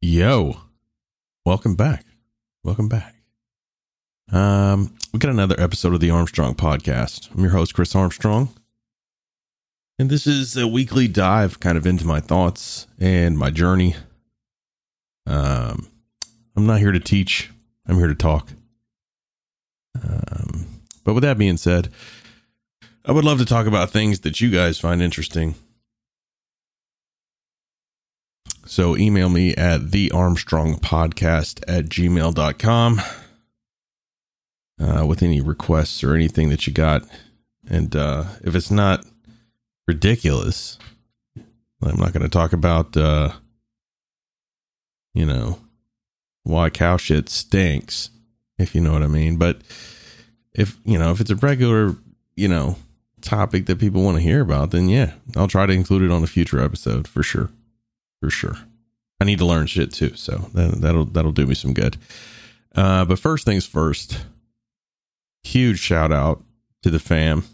[0.00, 0.56] Yo,
[1.44, 2.04] welcome back.
[2.62, 3.16] Welcome back.
[4.30, 7.34] Um, we got another episode of the Armstrong podcast.
[7.34, 8.50] I'm your host, Chris Armstrong.
[9.98, 13.96] And this is a weekly dive kind of into my thoughts and my journey.
[15.26, 15.88] Um,
[16.54, 17.50] I'm not here to teach,
[17.84, 18.50] I'm here to talk.
[20.00, 21.88] Um, but with that being said,
[23.04, 25.56] I would love to talk about things that you guys find interesting.
[28.68, 33.00] So email me at thearmstrongpodcast at gmail.com
[34.78, 37.02] uh, with any requests or anything that you got.
[37.66, 39.06] And uh, if it's not
[39.86, 40.78] ridiculous,
[41.82, 43.32] I'm not going to talk about, uh,
[45.14, 45.60] you know,
[46.42, 48.10] why cow shit stinks,
[48.58, 49.38] if you know what I mean.
[49.38, 49.62] But
[50.52, 51.96] if, you know, if it's a regular,
[52.36, 52.76] you know,
[53.22, 56.22] topic that people want to hear about, then yeah, I'll try to include it on
[56.22, 57.48] a future episode for sure.
[58.20, 58.56] For sure.
[59.20, 61.96] I need to learn shit too, so that, that'll that'll do me some good.
[62.74, 64.20] Uh, but first things first,
[65.42, 66.42] huge shout out
[66.82, 67.44] to the fam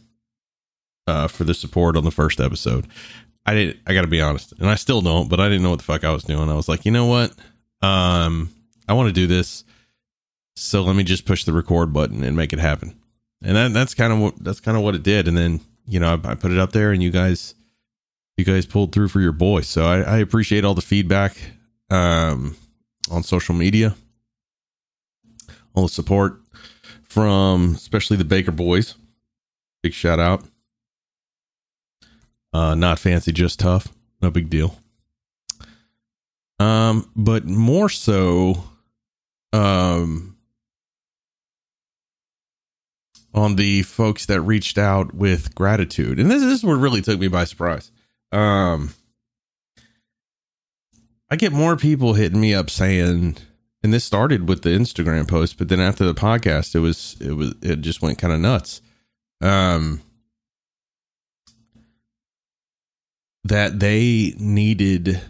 [1.06, 2.86] uh, for the support on the first episode.
[3.46, 3.80] I did.
[3.86, 5.84] I got to be honest, and I still don't, but I didn't know what the
[5.84, 6.50] fuck I was doing.
[6.50, 7.32] I was like, you know what?
[7.82, 8.50] Um,
[8.88, 9.64] I want to do this,
[10.56, 12.98] so let me just push the record button and make it happen.
[13.42, 15.28] And that, that's kind of what that's kind of what it did.
[15.28, 17.54] And then you know I, I put it up there, and you guys
[18.36, 19.60] you guys pulled through for your boy.
[19.60, 21.36] So I, I appreciate all the feedback
[21.90, 22.56] um,
[23.10, 23.94] on social media,
[25.74, 26.40] all the support
[27.02, 28.94] from especially the Baker boys.
[29.82, 30.42] Big shout out.
[32.52, 33.88] Uh, not fancy, just tough.
[34.22, 34.76] No big deal.
[36.58, 38.64] Um, but more so,
[39.52, 40.36] um,
[43.34, 47.18] on the folks that reached out with gratitude, and this, this is what really took
[47.18, 47.90] me by surprise.
[48.34, 48.92] Um,
[51.30, 53.36] I get more people hitting me up saying,
[53.82, 57.32] and this started with the Instagram post, but then after the podcast, it was it
[57.32, 58.82] was it just went kind of nuts.
[59.40, 60.02] Um,
[63.44, 65.20] that they needed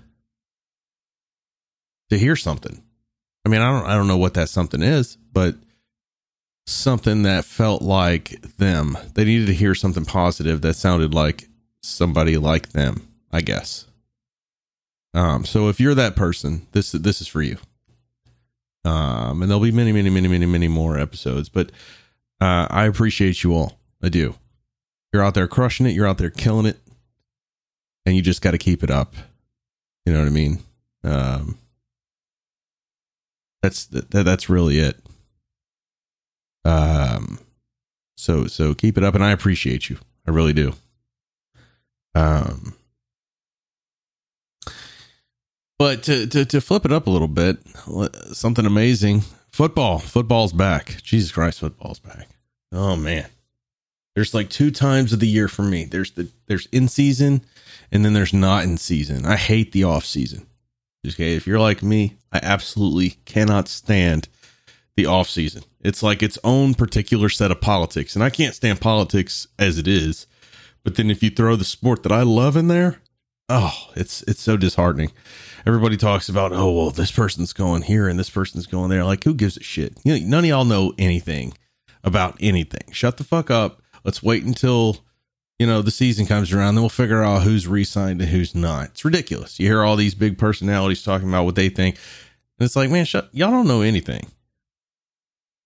[2.11, 2.83] to hear something.
[3.45, 5.57] I mean, I don't I don't know what that something is, but
[6.67, 8.97] something that felt like them.
[9.15, 11.49] They needed to hear something positive that sounded like
[11.85, 13.87] somebody like them, I guess.
[15.13, 17.59] Um, so if you're that person, this this is for you.
[18.85, 21.49] Um, and there'll be many, many, many, many, many more episodes.
[21.49, 21.71] But
[22.41, 23.79] uh, I appreciate you all.
[24.03, 24.35] I do.
[25.13, 25.95] You're out there crushing it.
[25.95, 26.79] You're out there killing it,
[28.05, 29.15] and you just got to keep it up.
[30.05, 30.59] You know what I mean?
[31.05, 31.59] Um,
[33.63, 34.99] that's that, that's really it.
[36.65, 37.39] Um,
[38.17, 39.99] so so keep it up, and I appreciate you.
[40.27, 40.75] I really do.
[42.15, 42.75] Um,
[45.79, 47.59] but to, to to flip it up a little bit,
[48.33, 49.23] something amazing.
[49.51, 51.03] Football, football's back.
[51.03, 52.29] Jesus Christ, football's back.
[52.73, 53.27] Oh man,
[54.15, 55.85] there's like two times of the year for me.
[55.85, 57.43] There's the there's in season,
[57.91, 59.27] and then there's not in season.
[59.27, 60.47] I hate the off season.
[61.07, 64.29] Okay, if you're like me, I absolutely cannot stand
[64.97, 65.65] the off season.
[65.81, 69.89] It's like its own particular set of politics, and I can't stand politics as it
[69.89, 70.27] is.
[70.85, 73.01] But then if you throw the sport that I love in there,
[73.49, 75.11] oh, it's it's so disheartening.
[75.67, 79.05] Everybody talks about, oh well, this person's going here and this person's going there.
[79.05, 79.99] Like, who gives a shit?
[80.05, 81.55] You know, none of y'all know anything
[82.05, 82.93] about anything.
[82.93, 83.81] Shut the fuck up.
[84.05, 84.99] Let's wait until
[85.59, 88.89] you know the season comes around, then we'll figure out who's re-signed and who's not.
[88.91, 89.59] It's ridiculous.
[89.59, 91.97] You hear all these big personalities talking about what they think,
[92.59, 93.31] and it's like, man, shut.
[93.33, 94.27] Y'all don't know anything.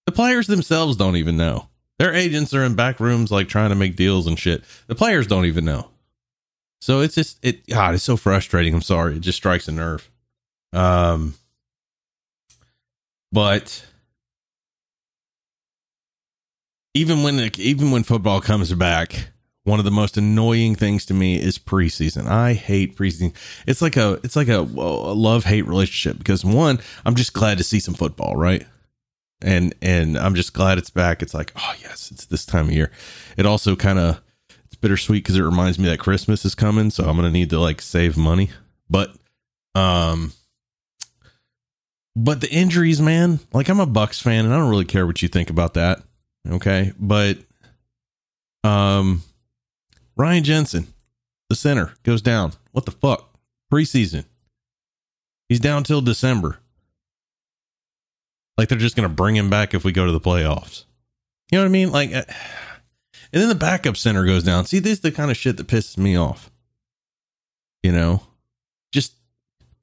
[0.06, 1.68] The players themselves don't even know.
[1.98, 4.62] Their agents are in back rooms like trying to make deals and shit.
[4.86, 5.90] The players don't even know.
[6.80, 8.74] So it's just it God, it's so frustrating.
[8.74, 9.16] I'm sorry.
[9.16, 10.08] It just strikes a nerve.
[10.72, 11.34] Um
[13.32, 13.84] but
[16.94, 19.28] even when even when football comes back,
[19.64, 22.26] one of the most annoying things to me is preseason.
[22.26, 23.34] I hate preseason.
[23.66, 27.58] It's like a it's like a, a love hate relationship because one, I'm just glad
[27.58, 28.66] to see some football, right?
[29.40, 31.22] And and I'm just glad it's back.
[31.22, 32.90] It's like, oh yes, it's this time of year.
[33.36, 34.20] It also kind of
[34.64, 37.60] it's bittersweet because it reminds me that Christmas is coming, so I'm gonna need to
[37.60, 38.50] like save money.
[38.90, 39.14] But
[39.74, 40.32] um,
[42.16, 43.38] but the injuries, man.
[43.52, 46.02] Like I'm a Bucs fan, and I don't really care what you think about that.
[46.48, 47.38] Okay, but
[48.64, 49.22] um,
[50.16, 50.88] Ryan Jensen,
[51.48, 52.52] the center, goes down.
[52.72, 53.38] What the fuck?
[53.72, 54.24] Preseason.
[55.48, 56.58] He's down till December.
[58.58, 60.84] Like they're just going to bring him back if we go to the playoffs.
[61.50, 61.90] You know what I mean?
[61.90, 62.24] Like, uh,
[63.32, 64.66] and then the backup center goes down.
[64.66, 66.50] See, this is the kind of shit that pisses me off.
[67.82, 68.22] You know,
[68.92, 69.14] just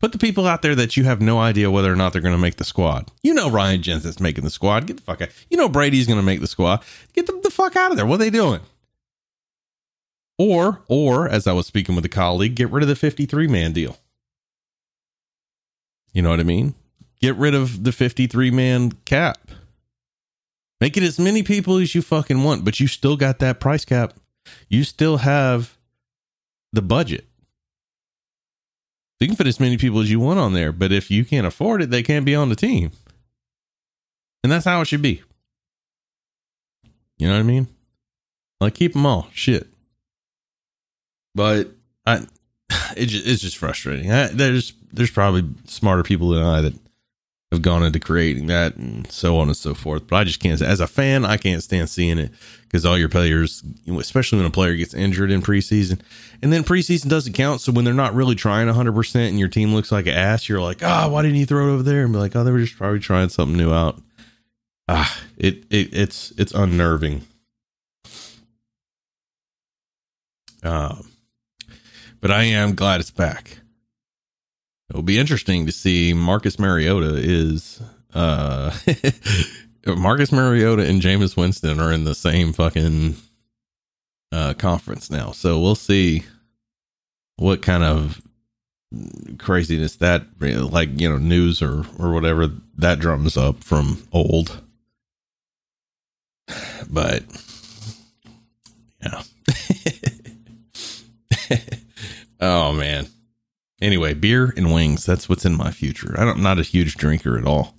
[0.06, 2.36] Put the people out there that you have no idea whether or not they're going
[2.36, 3.10] to make the squad.
[3.24, 4.88] You know Ryan Jensen's making the squad.
[4.88, 5.30] Get the fuck out.
[5.50, 6.84] You know Brady's going to make the squad.
[7.14, 8.06] Get the fuck out of there.
[8.06, 8.60] What are they doing?
[10.38, 13.72] Or, or as I was speaking with a colleague, get rid of the 53 man
[13.72, 13.98] deal.
[16.12, 16.76] You know what I mean?
[17.22, 19.38] Get rid of the 53 man cap.
[20.82, 23.86] Make it as many people as you fucking want, but you still got that price
[23.86, 24.14] cap.
[24.68, 25.78] You still have
[26.74, 27.26] the budget.
[29.20, 31.48] you can fit as many people as you want on there, but if you can't
[31.48, 32.92] afford it, they can't be on the team.
[34.44, 35.24] And that's how it should be.
[37.18, 37.68] You know what I mean?
[38.60, 39.30] Like keep them all.
[39.34, 39.68] Shit.
[41.34, 41.72] But
[42.06, 42.26] I,
[42.98, 44.12] it just, it's just frustrating.
[44.12, 46.74] I, there's there's probably smarter people than I that
[47.52, 50.08] have gone into creating that and so on and so forth.
[50.08, 50.62] But I just can't.
[50.62, 52.32] As a fan, I can't stand seeing it
[52.64, 56.00] because all your players, especially when a player gets injured in preseason,
[56.42, 57.62] and then preseason doesn't count.
[57.62, 60.50] So when they're not really trying 100 percent and your team looks like an ass,
[60.50, 62.04] you're like, ah, oh, why didn't you throw it over there?
[62.04, 64.02] And be like, oh, they were just probably trying something new out.
[64.88, 67.22] Ah, it, it it's it's unnerving.
[70.64, 71.12] Um,
[72.22, 73.60] but I am glad it's back.
[74.90, 77.82] It'll be interesting to see Marcus Mariota is
[78.14, 78.76] uh
[79.88, 83.16] Marcus Mariota and Jameis Winston are in the same fucking
[84.32, 85.32] uh conference now.
[85.32, 86.24] So we'll see
[87.38, 88.22] what kind of
[89.40, 94.62] craziness that like, you know, news or or whatever that drums up from old.
[96.90, 97.24] But
[99.02, 99.24] yeah.
[102.40, 103.08] oh man.
[103.82, 105.06] Anyway, beer and wings.
[105.06, 106.16] That's what's in my future.
[106.18, 107.76] I am not a huge drinker at all.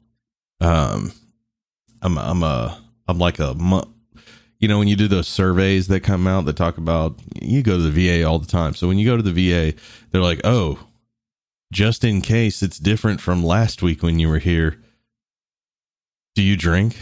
[0.60, 1.12] Um,
[2.02, 2.78] I'm I'm a
[3.08, 3.54] I'm like a
[4.58, 7.76] you know when you do those surveys that come out that talk about you go
[7.76, 8.74] to the VA all the time.
[8.74, 9.78] So when you go to the VA,
[10.10, 10.78] they're like, oh,
[11.72, 14.80] just in case it's different from last week when you were here.
[16.34, 16.96] Do you drink?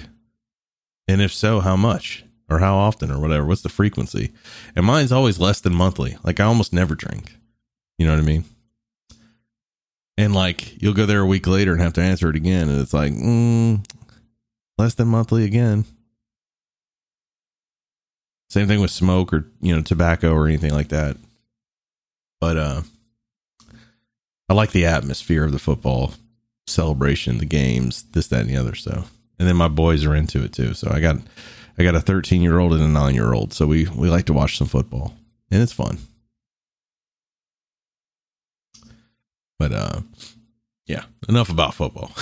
[1.09, 2.25] And if so, how much?
[2.49, 3.47] Or how often or whatever?
[3.47, 4.33] What's the frequency?
[4.77, 6.17] And mine's always less than monthly.
[6.23, 7.37] Like I almost never drink.
[7.99, 8.45] You know what I mean?
[10.17, 12.81] And like you'll go there a week later and have to answer it again and
[12.81, 13.85] it's like mm,
[14.79, 15.85] less than monthly again.
[18.51, 21.17] Same thing with smoke or you know tobacco or anything like that.
[22.41, 22.83] But uh
[24.49, 26.13] i like the atmosphere of the football
[26.67, 29.05] celebration the games this that and the other so.
[29.39, 31.17] And then my boys are into it too so i got
[31.79, 34.27] i got a 13 year old and a 9 year old so we we like
[34.27, 35.15] to watch some football
[35.51, 35.99] and it's fun
[39.59, 40.01] But uh,
[40.87, 42.09] yeah, enough about football.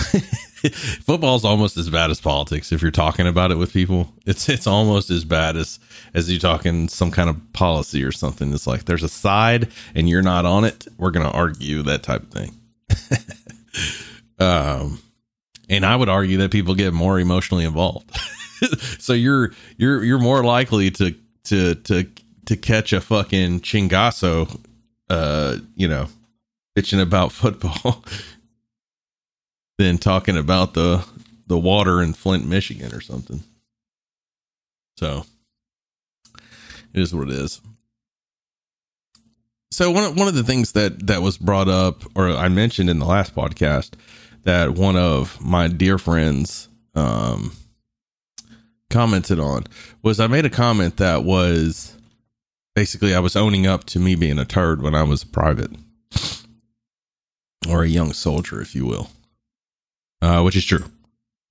[1.02, 4.12] Football is almost as bad as politics if you're talking about it with people.
[4.26, 5.81] It's it's almost as bad as
[6.14, 8.52] as you talking some kind of policy or something.
[8.52, 10.87] It's like there's a side and you're not on it.
[10.99, 12.55] We're gonna argue that type of thing.
[14.38, 15.02] um,
[15.69, 18.14] and I would argue that people get more emotionally involved.
[19.00, 22.06] so you're you're you're more likely to to to
[22.46, 24.61] to catch a fucking chingazo,
[25.11, 26.06] uh, you know,
[26.76, 28.04] bitching about football
[29.78, 31.04] than talking about the
[31.46, 33.42] the water in Flint, Michigan or something.
[34.96, 35.24] So
[36.94, 37.60] it is what it is.
[39.70, 42.98] So one one of the things that that was brought up or I mentioned in
[42.98, 43.92] the last podcast
[44.44, 47.52] that one of my dear friends um
[48.90, 49.64] commented on
[50.02, 51.97] was I made a comment that was
[52.75, 55.70] basically I was owning up to me being a turd when I was private
[57.69, 59.11] or a young soldier, if you will,
[60.21, 60.85] uh, which is true.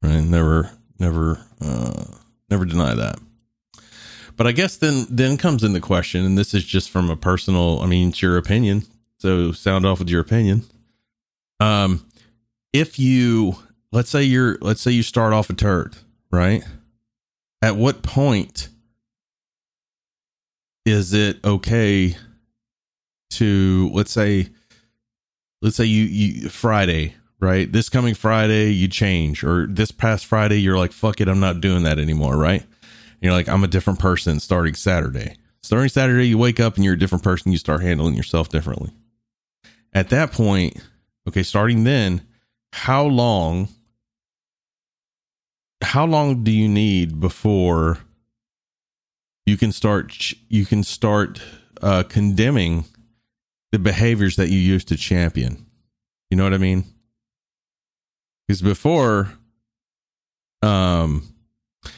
[0.02, 0.22] Right?
[0.22, 2.06] Never, never, uh,
[2.50, 3.20] never deny that.
[4.38, 7.16] But I guess then then comes in the question, and this is just from a
[7.16, 7.80] personal.
[7.82, 8.84] I mean, it's your opinion,
[9.20, 10.64] so sound off with your opinion.
[11.60, 12.06] Um,
[12.74, 13.56] if you
[13.92, 15.96] let's say you're let's say you start off a turd,
[16.32, 16.64] right?
[17.62, 18.70] At what point
[20.86, 22.16] is it okay
[23.32, 24.50] to let's say
[25.62, 27.72] let's say you you Friday, right?
[27.72, 31.62] This coming Friday you change or this past Friday you're like fuck it, I'm not
[31.62, 32.62] doing that anymore, right?
[32.62, 35.36] And you're like I'm a different person starting Saturday.
[35.62, 38.92] Starting Saturday you wake up and you're a different person, you start handling yourself differently.
[39.94, 40.78] At that point,
[41.28, 42.26] okay, starting then,
[42.74, 43.68] how long
[45.84, 48.00] how long do you need before
[49.46, 51.42] you can start you can start
[51.82, 52.86] uh, condemning
[53.72, 55.66] the behaviors that you used to champion.
[56.30, 56.86] You know what I mean?
[58.48, 59.32] Because before,
[60.62, 61.24] um,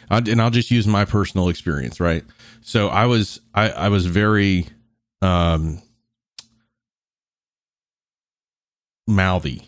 [0.09, 2.23] I, and I'll just use my personal experience, right?
[2.61, 4.67] So I was, I, I was very,
[5.21, 5.81] um,
[9.07, 9.67] mouthy.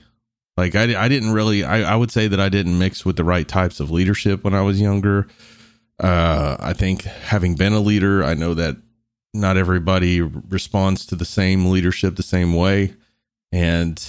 [0.58, 3.24] Like I, I didn't really, I, I would say that I didn't mix with the
[3.24, 5.28] right types of leadership when I was younger.
[6.00, 8.78] Uh, I think having been a leader, I know that
[9.36, 12.94] not everybody responds to the same leadership the same way.
[13.52, 14.02] And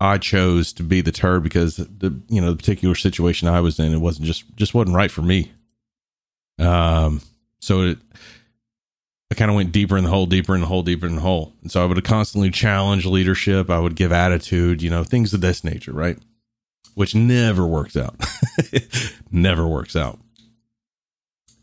[0.00, 3.78] I chose to be the turd because the, you know, the particular situation I was
[3.78, 5.52] in, it wasn't just, just wasn't right for me.
[6.58, 7.22] Um,
[7.60, 7.98] so it,
[9.30, 11.20] I kind of went deeper in the hole, deeper in the hole, deeper in the
[11.20, 11.52] hole.
[11.62, 13.70] And so I would constantly challenge leadership.
[13.70, 16.18] I would give attitude, you know, things of this nature, right?
[16.94, 18.16] Which never works out.
[19.30, 20.18] never works out.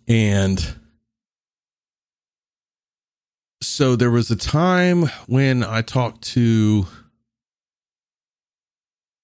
[0.08, 0.76] And
[3.62, 6.88] so there was a time when I talked to,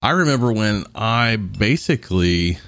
[0.00, 2.58] I remember when I basically,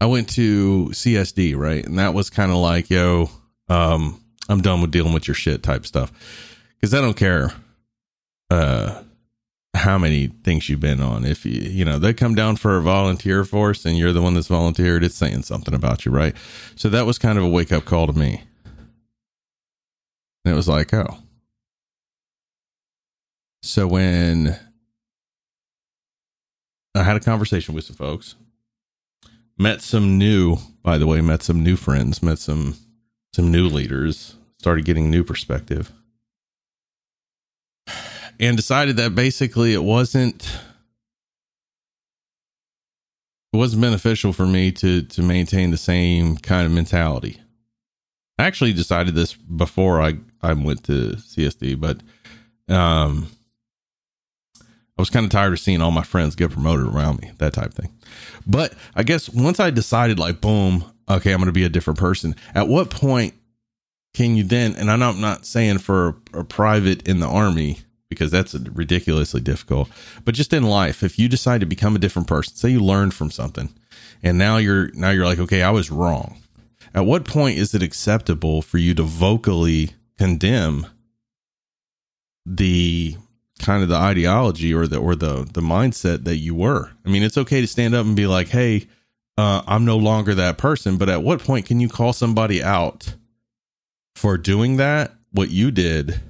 [0.00, 1.84] I went to CSD, right?
[1.84, 3.30] And that was kind of like, yo,
[3.68, 6.12] um, I'm done with dealing with your shit type stuff.
[6.80, 7.52] Cause I don't care,
[8.50, 9.02] uh,
[9.74, 11.24] how many things you've been on.
[11.24, 14.34] If you, you know, they come down for a volunteer force and you're the one
[14.34, 16.34] that's volunteered, it's saying something about you, right?
[16.76, 18.42] So that was kind of a wake up call to me.
[20.44, 21.18] And it was like, oh.
[23.62, 24.58] So when
[26.94, 28.34] I had a conversation with some folks,
[29.58, 32.76] met some new, by the way, met some new friends, met some
[33.32, 35.90] some new leaders, started getting new perspective,
[38.38, 40.58] and decided that basically it wasn't
[43.52, 47.40] it wasn't beneficial for me to to maintain the same kind of mentality.
[48.38, 52.00] I actually decided this before I I went to CSD, but
[52.74, 53.28] um
[54.96, 57.52] I was kind of tired of seeing all my friends get promoted around me, that
[57.52, 57.92] type of thing.
[58.46, 61.98] But I guess once I decided, like, boom, okay, I'm going to be a different
[61.98, 62.36] person.
[62.54, 63.34] At what point
[64.14, 67.26] can you then, and I'm not, I'm not saying for a, a private in the
[67.26, 69.88] army, because that's ridiculously difficult,
[70.24, 73.14] but just in life, if you decide to become a different person, say you learned
[73.14, 73.74] from something
[74.22, 76.40] and now you're, now you're like, okay, I was wrong.
[76.94, 80.86] At what point is it acceptable for you to vocally condemn
[82.46, 83.16] the
[83.58, 86.90] kind of the ideology or the or the the mindset that you were.
[87.04, 88.86] I mean, it's okay to stand up and be like, "Hey,
[89.38, 93.14] uh, I'm no longer that person." But at what point can you call somebody out
[94.14, 95.14] for doing that?
[95.32, 96.20] What you did,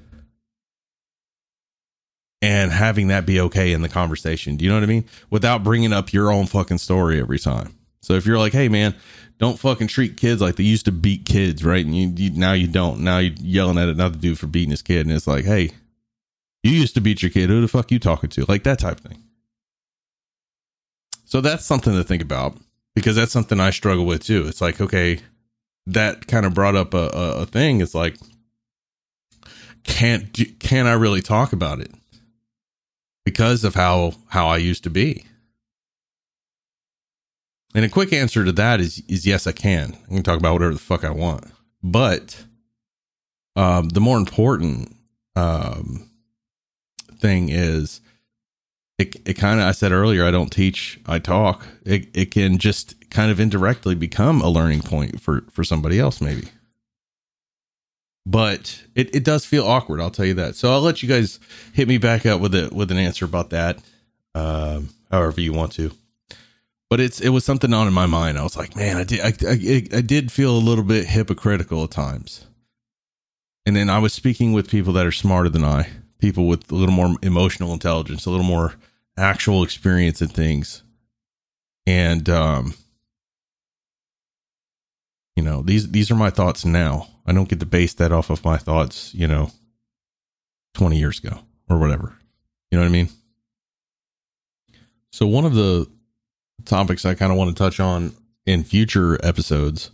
[2.41, 4.55] and having that be okay in the conversation.
[4.55, 5.05] Do you know what I mean?
[5.29, 7.75] Without bringing up your own fucking story every time.
[8.05, 8.95] So if you're like, "Hey, man."
[9.37, 11.85] Don't fucking treat kids like they used to beat kids, right?
[11.85, 13.01] And you, you now you don't.
[13.01, 15.71] Now you're yelling at another dude for beating his kid, and it's like, hey,
[16.63, 17.49] you used to beat your kid.
[17.49, 18.45] Who the fuck you talking to?
[18.47, 19.23] Like that type of thing.
[21.25, 22.57] So that's something to think about
[22.95, 24.47] because that's something I struggle with too.
[24.47, 25.19] It's like, okay,
[25.85, 27.81] that kind of brought up a, a, a thing.
[27.81, 28.15] It's like,
[29.83, 31.91] can't can I really talk about it
[33.25, 35.25] because of how how I used to be?
[37.75, 39.95] And a quick answer to that is is yes, I can.
[40.05, 41.45] I can talk about whatever the fuck I want.
[41.83, 42.43] But
[43.55, 44.95] um, the more important
[45.35, 46.09] um,
[47.19, 48.01] thing is
[48.97, 52.57] it, it kind of i said earlier i don't teach i talk it, it can
[52.57, 56.47] just kind of indirectly become a learning point for for somebody else maybe
[58.25, 61.39] but it, it does feel awkward i'll tell you that so i'll let you guys
[61.73, 63.79] hit me back up with it with an answer about that
[64.33, 65.91] um, however you want to
[66.89, 69.19] but it's it was something on in my mind i was like man i did
[69.19, 72.45] I, I, I did feel a little bit hypocritical at times
[73.65, 75.89] and then i was speaking with people that are smarter than i
[76.19, 78.73] people with a little more emotional intelligence, a little more
[79.17, 80.83] actual experience in things.
[81.85, 82.73] And um
[85.35, 87.07] you know, these these are my thoughts now.
[87.25, 89.51] I don't get to base that off of my thoughts, you know,
[90.75, 91.39] 20 years ago
[91.69, 92.15] or whatever.
[92.71, 93.09] You know what I mean?
[95.11, 95.89] So one of the
[96.65, 98.13] topics I kind of want to touch on
[98.45, 99.91] in future episodes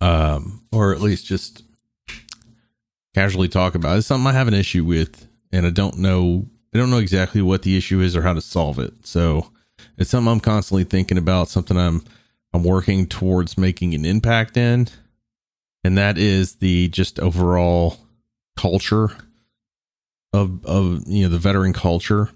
[0.00, 1.62] um or at least just
[3.14, 3.98] casually talk about.
[3.98, 6.46] It's something I have an issue with, and I don't know.
[6.74, 8.94] I don't know exactly what the issue is or how to solve it.
[9.06, 9.50] So
[9.98, 11.48] it's something I'm constantly thinking about.
[11.48, 12.02] Something I'm
[12.52, 14.88] I'm working towards making an impact in,
[15.84, 17.98] and that is the just overall
[18.56, 19.10] culture
[20.32, 22.30] of of you know the veteran culture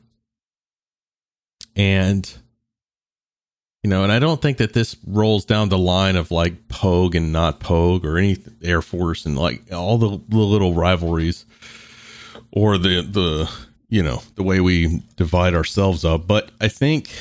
[1.75, 2.37] and
[3.87, 7.15] you know, and I don't think that this rolls down the line of like Pogue
[7.15, 11.47] and not Pogue or any Air Force and like all the, the little rivalries
[12.51, 13.49] or the the
[13.89, 16.27] you know the way we divide ourselves up.
[16.27, 17.13] But I think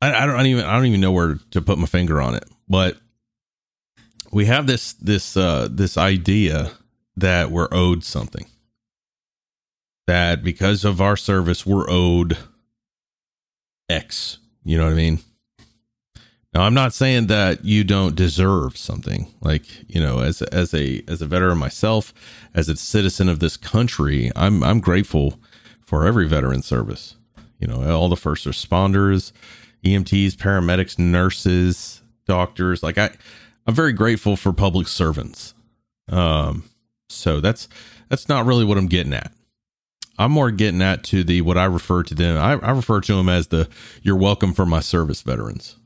[0.00, 2.48] I, I don't even I don't even know where to put my finger on it.
[2.66, 2.96] But
[4.32, 6.72] we have this this uh this idea
[7.18, 8.46] that we're owed something
[10.06, 12.38] that because of our service, we're owed
[13.88, 14.38] X.
[14.64, 15.18] You know what I mean?
[16.54, 19.32] Now, I'm not saying that you don't deserve something.
[19.40, 22.12] Like, you know, as as a as a veteran myself,
[22.54, 25.38] as a citizen of this country, I'm I'm grateful
[25.80, 27.16] for every veteran service.
[27.58, 29.32] You know, all the first responders,
[29.84, 32.82] EMTs, paramedics, nurses, doctors.
[32.82, 33.10] Like I
[33.66, 35.54] I'm very grateful for public servants.
[36.08, 36.64] Um
[37.08, 37.68] so that's
[38.10, 39.32] that's not really what I'm getting at.
[40.18, 42.36] I'm more getting at to the what I refer to them.
[42.36, 43.68] I, I refer to them as the
[44.02, 45.76] you're welcome for my service veterans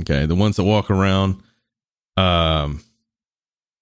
[0.00, 1.42] Okay, the ones that walk around,
[2.16, 2.82] um,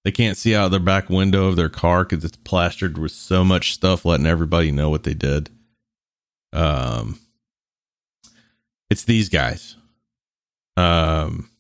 [0.05, 3.45] they can't see out their back window of their car because it's plastered with so
[3.45, 5.51] much stuff, letting everybody know what they did.
[6.53, 7.19] Um,
[8.91, 9.77] it's these guys.
[10.77, 11.51] Um,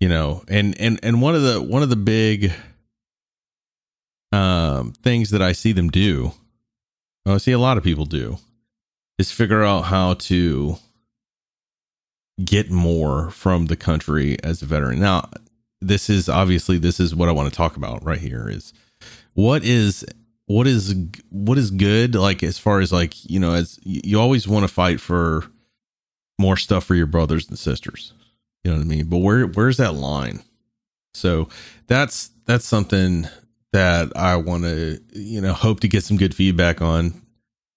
[0.00, 2.52] you know, and and and one of the one of the big
[4.32, 6.32] um things that I see them do,
[7.26, 8.38] I see a lot of people do,
[9.18, 10.78] is figure out how to
[12.44, 15.00] get more from the country as a veteran.
[15.00, 15.28] Now,
[15.80, 18.72] this is obviously this is what I want to talk about right here is
[19.34, 20.04] what is
[20.46, 20.94] what is
[21.30, 24.72] what is good like as far as like, you know, as you always want to
[24.72, 25.44] fight for
[26.38, 28.12] more stuff for your brothers and sisters.
[28.64, 29.06] You know what I mean?
[29.06, 30.42] But where where's that line?
[31.14, 31.48] So
[31.86, 33.28] that's that's something
[33.72, 37.20] that I want to, you know, hope to get some good feedback on.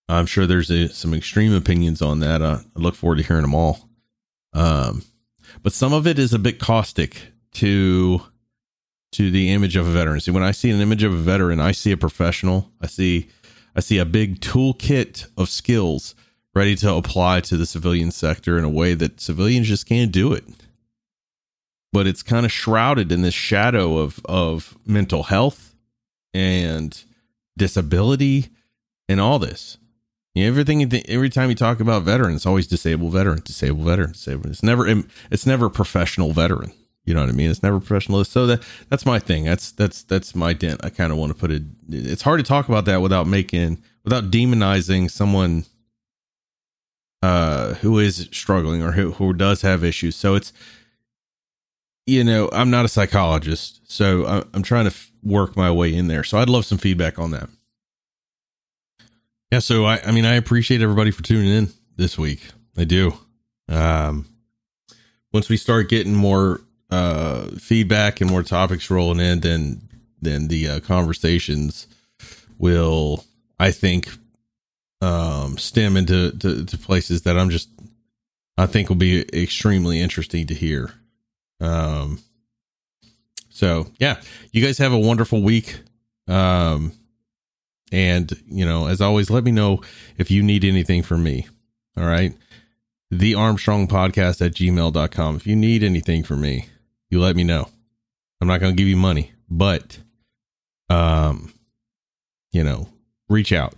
[0.08, 2.42] I'm sure there's a, some extreme opinions on that.
[2.42, 3.90] Uh, I look forward to hearing them all.
[4.54, 5.04] Um,
[5.64, 7.22] but some of it is a bit caustic
[7.54, 8.22] to
[9.14, 10.22] to the image of a veteran.
[10.22, 12.72] See, when I see an image of a veteran, I see a professional.
[12.82, 13.30] I see
[13.76, 16.16] I see a big toolkit of skills
[16.54, 20.34] ready to apply to the civilian sector in a way that civilians just can't do
[20.34, 20.44] it.
[21.94, 25.71] But it's kind of shrouded in this shadow of of mental health
[26.34, 27.04] and
[27.58, 28.50] disability
[29.10, 29.78] and all this.
[30.34, 34.48] Yeah, everything every time you talk about veterans, always disabled veteran, disabled veteran, disabled.
[34.48, 34.88] It's never
[35.30, 36.72] it's never professional veteran.
[37.04, 37.50] You know what I mean?
[37.50, 38.24] It's never professional.
[38.24, 39.44] So that that's my thing.
[39.46, 40.86] That's that's that's my dent.
[40.86, 41.64] I kind of want to put it.
[41.90, 45.66] It's hard to talk about that without making without demonizing someone
[47.22, 50.16] uh who is struggling or who who does have issues.
[50.16, 50.54] So it's
[52.06, 56.24] you know I'm not a psychologist, so I'm trying to work my way in there.
[56.24, 57.50] So I'd love some feedback on that.
[59.52, 62.48] Yeah, so I, I mean, I appreciate everybody for tuning in this week.
[62.78, 63.14] I do.
[63.68, 64.28] Um,
[65.34, 69.82] once we start getting more uh, feedback and more topics rolling in, then
[70.22, 71.88] then the uh, conversations
[72.58, 73.26] will,
[73.60, 74.10] I think,
[75.02, 77.70] um, stem into to, to places that I'm just,
[78.58, 80.94] I think, will be extremely interesting to hear.
[81.62, 82.20] Um,
[83.50, 84.20] so yeah,
[84.52, 85.80] you guys have a wonderful week.
[86.28, 86.94] Um,
[87.92, 89.82] and, you know, as always, let me know
[90.18, 91.48] if you need anything from me.
[91.98, 92.34] All right.
[93.10, 95.36] The Armstrong podcast at gmail.com.
[95.36, 96.68] If you need anything from me,
[97.10, 97.68] you let me know.
[98.40, 100.00] I'm not going to give you money, but,
[100.90, 101.54] um,
[102.52, 102.88] you know,
[103.28, 103.76] reach out.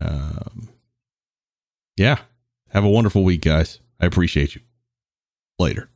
[0.00, 0.68] Um,
[1.96, 2.18] yeah.
[2.68, 3.80] Have a wonderful week, guys.
[4.00, 4.60] I appreciate you.
[5.58, 5.90] Later.